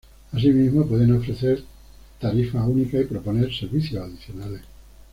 [0.33, 1.63] Asimismo, pueden ofrecer
[2.19, 4.61] tarifas únicas y proponer servicios adicionales.